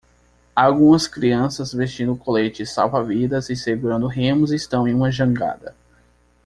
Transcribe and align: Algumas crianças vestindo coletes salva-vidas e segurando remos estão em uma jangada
Algumas 0.55 1.07
crianças 1.07 1.73
vestindo 1.75 2.15
coletes 2.17 2.71
salva-vidas 2.71 3.51
e 3.51 3.55
segurando 3.55 4.07
remos 4.07 4.51
estão 4.51 4.87
em 4.87 4.95
uma 4.95 5.11
jangada 5.11 5.75